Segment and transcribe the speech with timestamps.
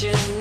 [0.00, 0.39] should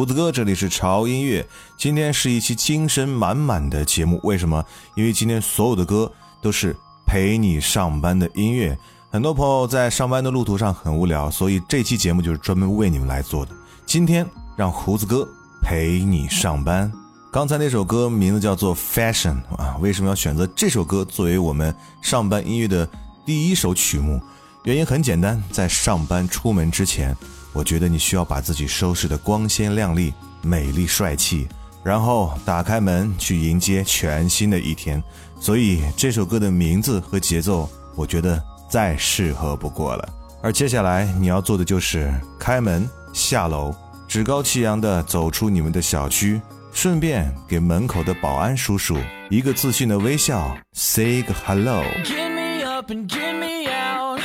[0.00, 1.46] 胡子哥，这里是潮音乐。
[1.76, 4.64] 今天是一期精神满满的节目，为什么？
[4.94, 6.10] 因为今天所有的歌
[6.40, 6.74] 都是
[7.04, 8.74] 陪你上班的音乐。
[9.10, 13.52] 很多朋友在上班的路途上很无聊，所以这期节目就是专门为你们来做的。
[13.84, 14.26] 今天
[14.56, 15.28] 让胡子哥
[15.60, 16.90] 陪你上班。
[17.30, 22.88] 刚才那首歌名字叫做《Fashion》啊，为什么要选择这首歌作为我们上班音乐的
[23.26, 24.18] 第一首曲目？
[24.64, 27.14] 原因很简单，在上班出门之前。
[27.52, 30.12] 我觉得你需要把自己收拾的光鲜亮丽、
[30.42, 31.48] 美丽帅气，
[31.82, 35.02] 然后打开门去迎接全新的一天。
[35.40, 40.08] 所以这首歌的名字和节奏，我觉得再适合不过了。
[40.42, 43.74] 而接下来你要做的就是开门，下楼，
[44.06, 46.40] 趾高气扬地走出你们的小区，
[46.72, 48.96] 顺便给门口的保安叔叔
[49.28, 51.82] 一个自信的微笑，say 个 hello。
[52.04, 54.20] Get me up and get me out.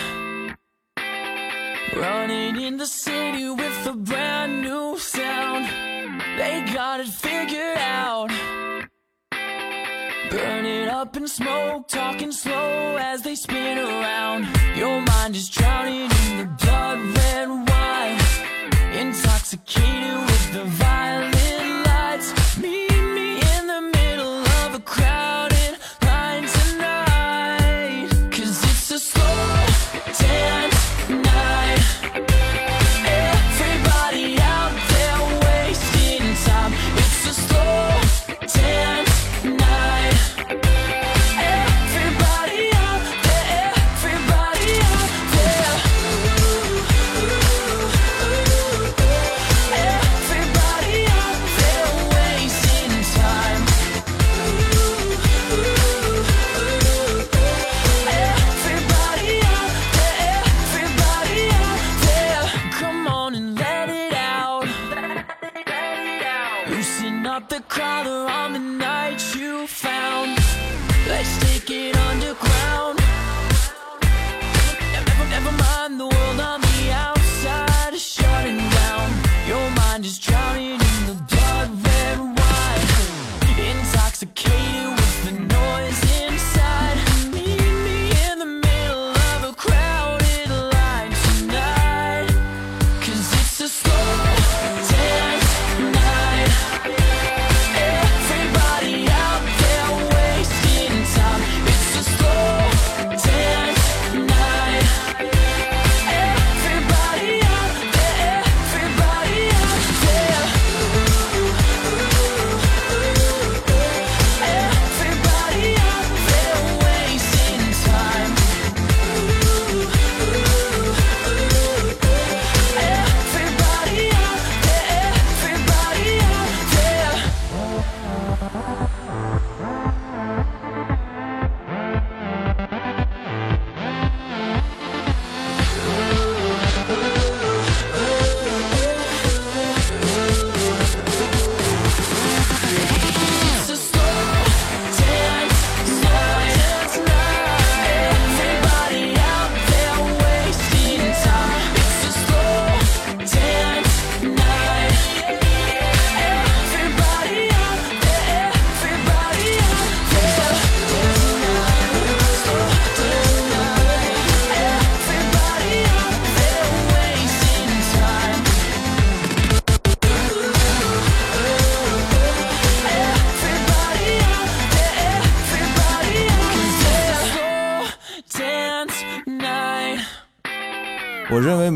[1.95, 5.65] Running in the city with a brand new sound.
[6.39, 8.29] They got it figured out.
[10.31, 14.47] Burn it up in smoke, talking slow as they spin around.
[14.75, 18.19] Your mind is drowning in the blood red wine.
[18.99, 20.34] Intoxicated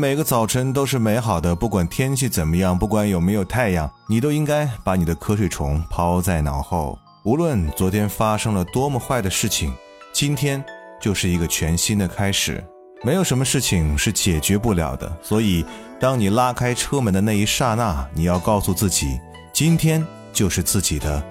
[0.00, 6.98] 每个早晨都是美好的，不管天气怎么样，不管有没有太阳，你都应该把你的瞌睡虫抛在脑后。
[7.22, 9.70] 无论昨天发生了多么坏的事情，
[10.10, 10.64] 今天
[10.98, 12.64] 就是一个全新的开始。
[13.02, 15.62] 没有什么事情是解决不了的，所以
[16.00, 19.20] 当你拉开车门的那一刹那，你要告诉自己，
[19.52, 20.02] 今天
[20.32, 21.22] 就是自己的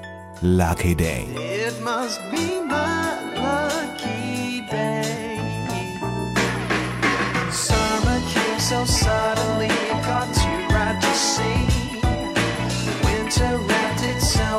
[0.43, 1.23] lucky day。
[1.35, 3.18] It must be my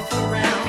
[0.00, 0.59] yourself around.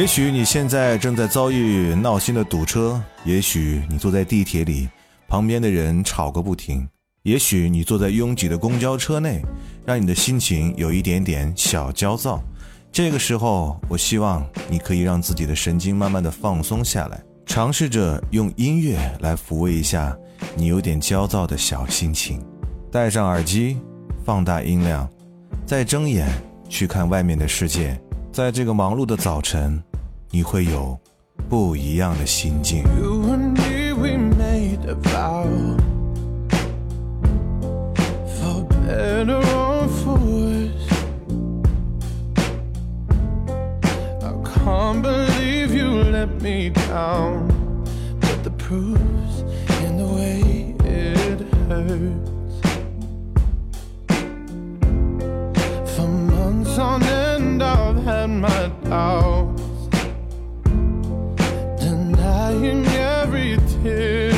[0.00, 4.88] 也许你现在正在遭遇闹心的堵车，也许你坐在地铁里，
[5.28, 6.88] 旁边的人吵个不停，
[7.24, 9.42] 也许你坐在拥挤的公交车内，
[9.84, 12.42] 让你的心情有一点点小焦躁。
[12.90, 20.16] 这个时候，我希望你可以让自己的神经慢慢的放松下来，尝试着用音乐来抚慰一下
[20.56, 22.42] 你有点焦躁的小心情。
[22.90, 23.76] 戴上耳机，
[24.24, 25.06] 放大音量，
[25.66, 26.26] 再睁眼
[26.70, 28.00] 去看外面的世界。
[28.32, 29.82] 在这个忙碌的早晨，
[30.31, 30.99] 你会有
[31.49, 32.83] 不一样的心境。
[32.99, 35.77] You and me, we made a vow.
[38.27, 40.89] For better or for worse.
[44.21, 47.47] I can't believe you let me down.
[48.19, 49.43] But the proof's
[49.85, 52.31] in the way it hurts.
[55.95, 59.48] For months on end, I've had my doubts
[62.50, 64.32] denying every tear.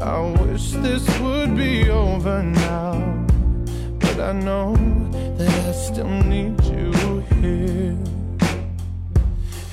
[0.00, 3.26] I wish this would be over now,
[3.98, 4.74] but I know
[5.36, 6.92] that I still need you
[7.40, 7.96] here.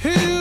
[0.03, 0.34] You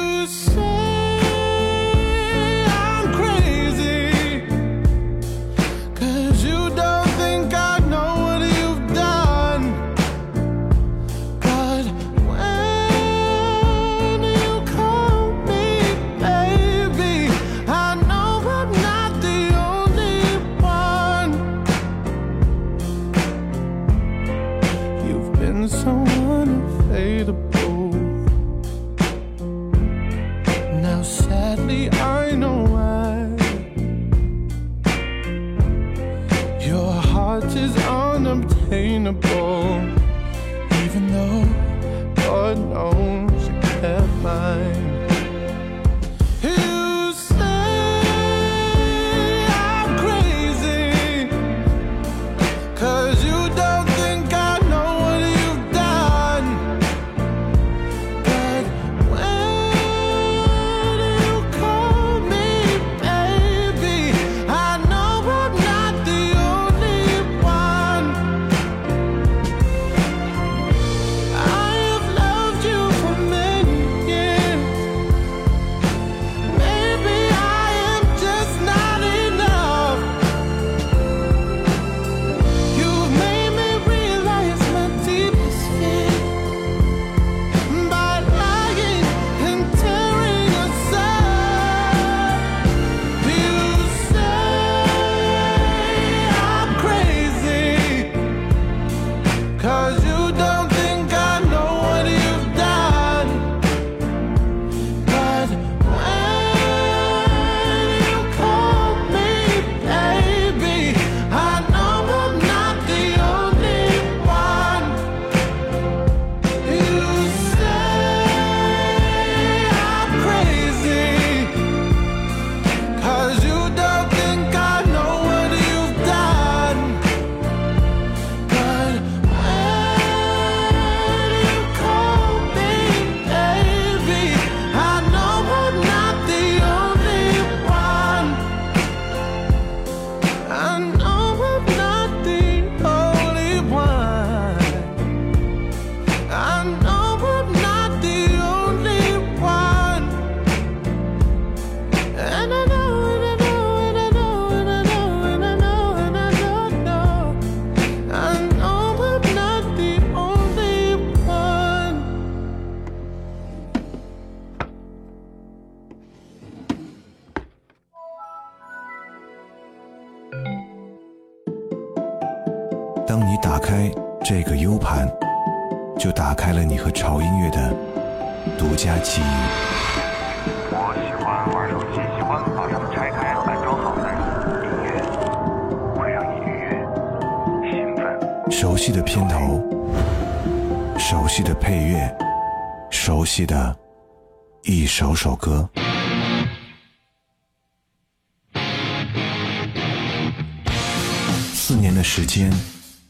[201.66, 202.53] 四年的时间，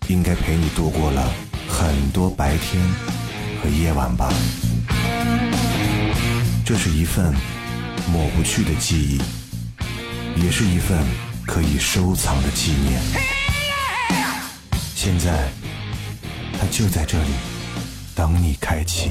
[0.06, 1.28] 应该陪你度过了
[1.68, 2.80] 很多白天
[3.60, 4.32] 和夜晚吧。
[6.64, 7.34] 这是一份
[8.12, 9.20] 抹不去的记忆，
[10.40, 11.04] 也是一份
[11.44, 13.02] 可以收藏的纪念。
[14.94, 15.48] 现在，
[16.52, 17.30] 它就在这里，
[18.14, 19.10] 等你开启。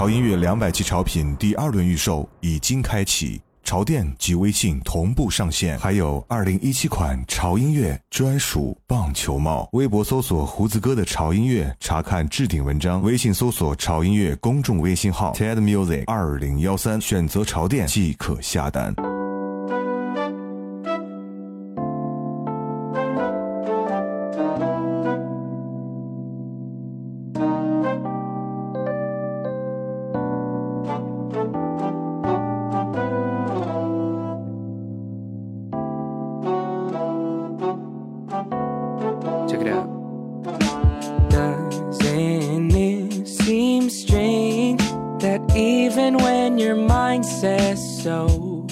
[0.00, 9.68] 潮音乐两百期潮品第二轮预售已经开启，潮店及微信同步上线，还有二零一七款潮音乐专属棒球帽。
[9.72, 18.94] 微博搜索“胡子哥的潮音乐”，查看置顶文章；微信搜索“潮音乐”公众微信号 “TED Music 二零幺三”，选择潮店即可下单。
[39.60, 41.28] Check it out.
[41.28, 44.80] Doesn't it seem strange
[45.20, 48.66] that even when your mind says so,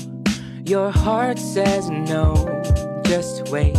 [0.64, 2.35] your heart says no?
[3.05, 3.77] Just wait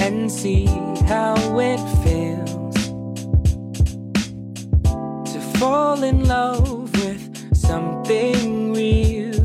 [0.00, 0.64] and see
[1.04, 2.74] how it feels
[5.30, 9.42] to fall in love with something real.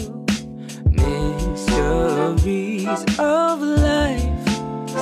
[0.92, 2.88] Mysteries
[3.20, 4.48] of life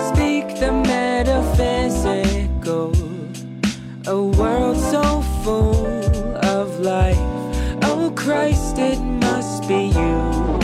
[0.10, 0.71] speak the
[1.58, 2.94] metaphysical.
[4.08, 5.86] A world so full
[6.38, 7.18] of life.
[7.84, 10.60] Oh Christ, it must be you.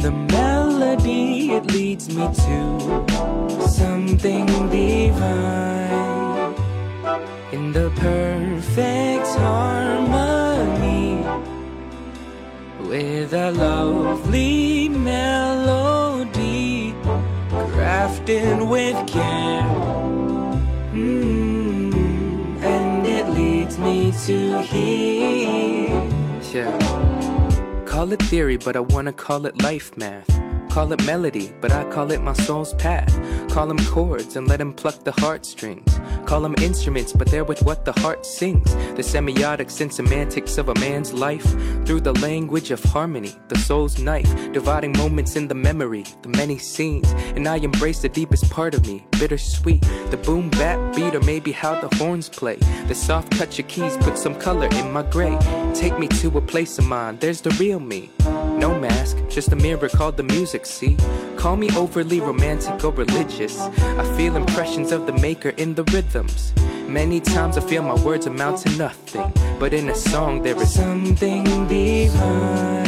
[0.00, 5.92] The melody, it leads me to something divine.
[7.52, 11.24] In the perfect harmony
[12.88, 15.91] with a lovely melody
[18.02, 19.62] crafted with care.
[20.92, 26.10] Mm, and it leads me to here.
[26.52, 27.84] Yeah.
[27.86, 30.28] Call it theory, but I wanna call it life math.
[30.72, 33.12] Call it melody, but I call it my soul's path.
[33.50, 36.00] Call them chords and let them pluck the heartstrings.
[36.24, 38.74] Call them instruments, but they're with what the heart sings.
[38.96, 41.44] The semiotics and semantics of a man's life.
[41.84, 44.32] Through the language of harmony, the soul's knife.
[44.54, 47.12] Dividing moments in the memory, the many scenes.
[47.36, 49.82] And I embrace the deepest part of me, bittersweet.
[50.08, 52.56] The boom bap beat, or maybe how the horns play.
[52.88, 55.38] The soft touch of keys put some color in my gray.
[55.74, 58.08] Take me to a place of mine, there's the real me.
[58.62, 60.96] No mask, just a mirror called the music, see?
[61.36, 63.58] Call me overly romantic or religious.
[63.58, 66.52] I feel impressions of the maker in the rhythms.
[66.86, 69.32] Many times I feel my words amount to nothing.
[69.58, 72.86] But in a song there is something divine.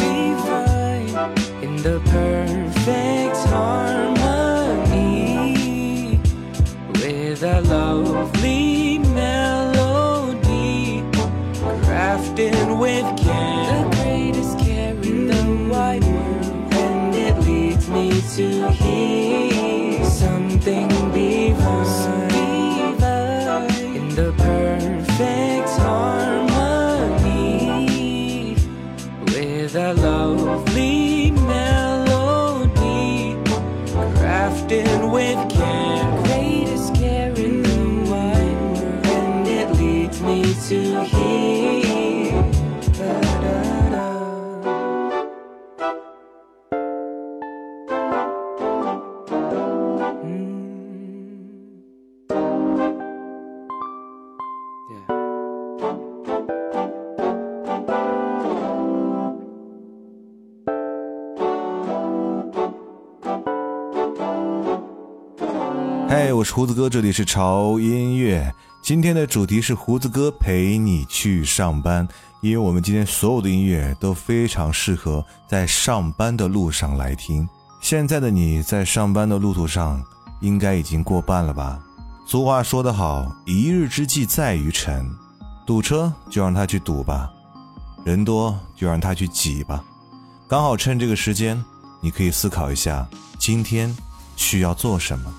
[1.61, 5.11] in the perfect harmony.
[6.93, 11.03] With a lovely melody
[11.83, 13.54] crafted with care.
[18.25, 19.54] To hear
[66.65, 68.51] 胡子哥这里是潮音乐
[68.81, 72.09] 今天的主题是胡子哥陪你去上班
[72.41, 77.47] 因为我们今天所有的音乐都非常适合在上班的路上来听
[77.83, 80.03] 现在的你在上班的路途上
[80.41, 81.79] 应该已经过半了吧？
[82.25, 85.07] 俗话说得好一日之计在于晨。
[85.67, 87.31] 堵车就让他去堵吧。
[88.07, 89.85] 人多就让他去挤吧。
[90.49, 91.63] 刚好趁这个时间
[92.01, 93.07] 你可以思考一下
[93.39, 93.95] 今天
[94.35, 95.31] 需要做什么。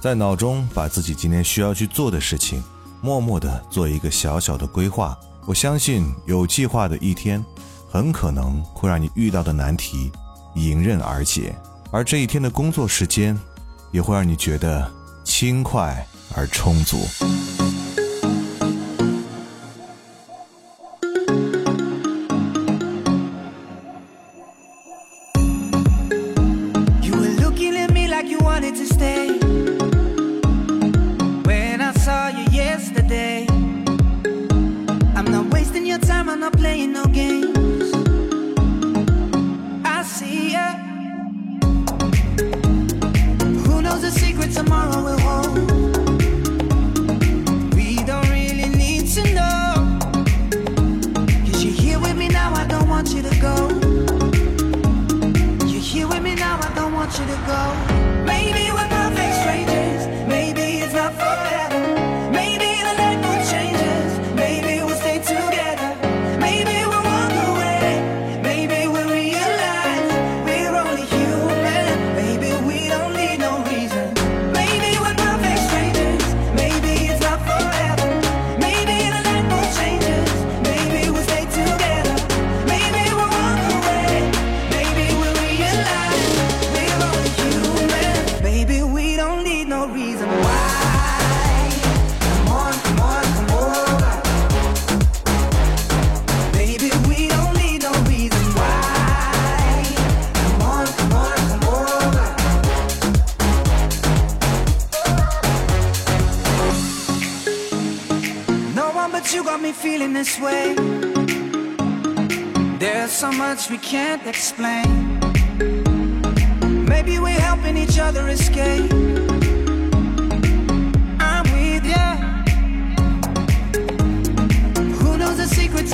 [0.00, 2.62] 在脑中把自己今天需要去做的事情
[3.02, 5.16] 默默的做一个小小的规划。
[5.44, 7.44] 我相信有计划的一天
[7.88, 10.10] 很可能会让你遇到的难题
[10.54, 11.54] 迎刃而解。
[11.90, 13.38] 而这一天的工作时间
[13.90, 14.90] 也会让你觉得
[15.22, 16.96] 轻快而充足。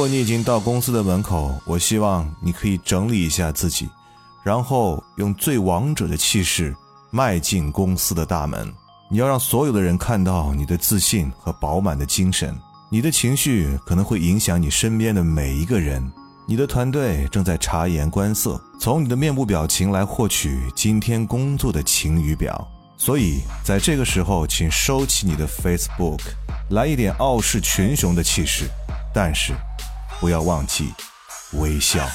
[0.00, 3.86] 如果你已经到公司的门口我希望你可以整理一下自己
[4.42, 6.74] 然后用最王者的气势
[7.10, 8.72] 迈进公司的大门。
[9.10, 12.58] 你要让所有的人看到你的自信和饱满的精神
[12.88, 16.02] 你的情绪可能会影响你身边的每一个人。
[16.46, 22.66] 你的团队正在察言观色从你的面部表情来获取今天工作的晴雨表。
[22.96, 26.22] 所以在这个时候请收起你的 facebook
[26.70, 28.64] 来一点傲视群雄的气势。
[29.12, 29.54] 但是
[30.20, 30.92] 不要忘记
[31.52, 32.06] 微笑。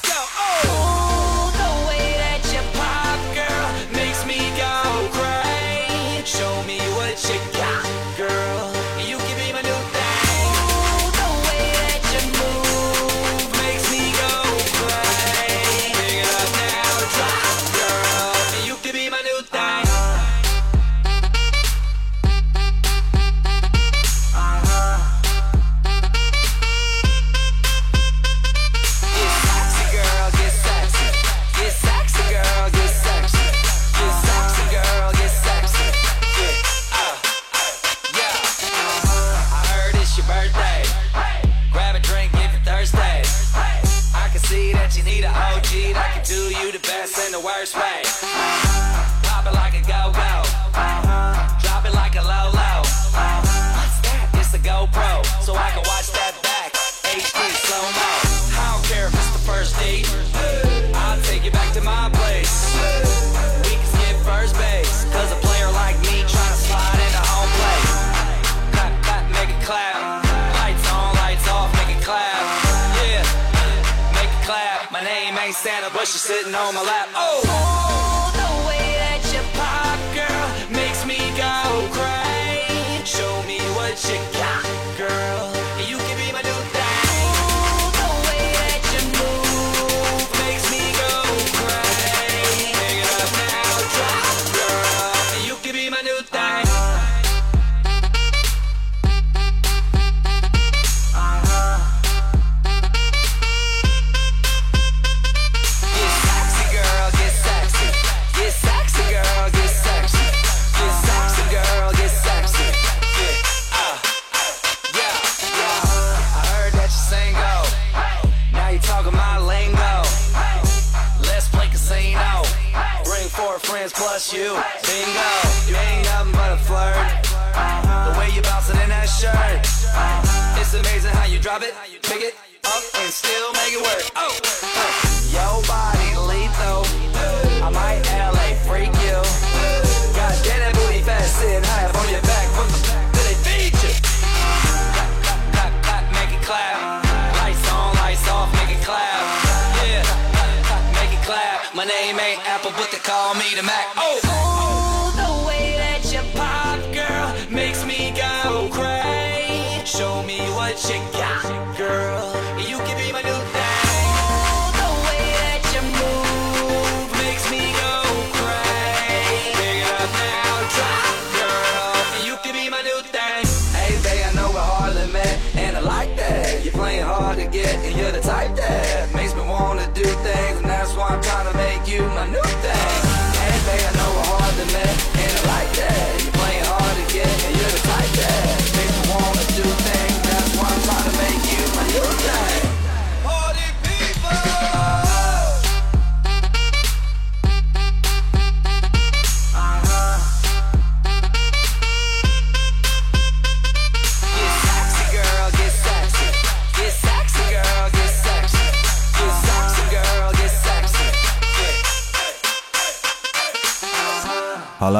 [157.75, 159.85] Makes me go crazy.
[159.85, 162.24] Show me what you got, girl.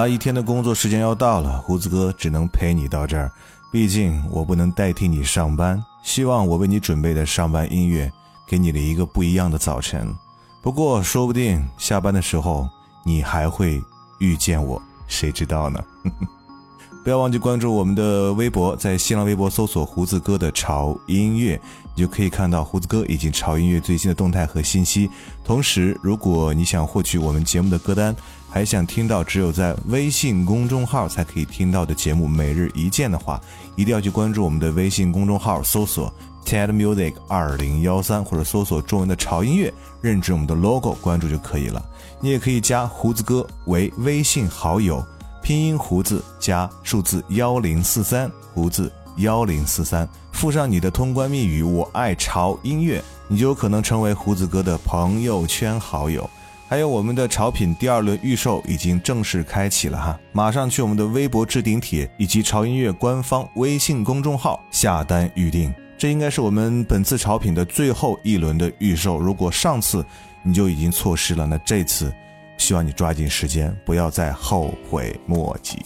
[0.08, 3.32] 一天的工作时间要到了，胡子哥只能陪你到这儿。
[3.72, 8.12] 毕竟我不能代替你上班，希望我为你准备的上班音乐
[8.48, 10.16] 给你了一个不一样的早晨。
[10.62, 12.68] 不过说不定下班的时候
[13.04, 13.82] 你还会
[14.20, 15.84] 遇见我，谁知道呢？
[17.04, 21.62] 不要忘记关注我们的微博，在新浪微博搜索“胡子哥的潮音乐”，
[21.94, 25.08] 你就可以看到胡子哥以及潮音乐最新的动态和信息。
[25.44, 28.16] 同时，如果你想获取我们节目的歌单，
[28.56, 33.38] 还想听到只有在微信公众号才可以听到的节目每日一见的话，
[33.76, 36.10] 一定要去关注我们的微信公众号，搜索
[36.46, 41.86] TED Music 二零幺三，或者搜索中文的潮音乐，认准我们的 logo，关注就可以了。
[42.22, 45.06] 你也可以加胡子哥为微信好友。
[45.44, 56.30] 拼音胡子加数字幺零四三，胡子幺零四三，附上你的通关密语“我爱潮音乐”，你就有可能成为胡子哥的朋友圈好友。
[56.76, 65.74] 还有我们的潮品第二轮预售已经正式开启了哈，马上去我们的微博置顶帖以及潮音乐官方微信公众号下单预定。
[65.98, 69.18] 这应该是我们本次潮品的最后一轮的预售。
[69.18, 70.06] 如果上次
[70.44, 72.14] 你就已经错失了，那这次。
[72.58, 75.78] 希望你抓紧时间，不要再后悔莫及。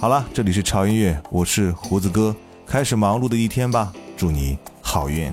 [0.00, 2.34] 好了，这里是潮音乐，我是胡子哥，
[2.66, 5.32] 开始忙碌的一天吧，祝你好运。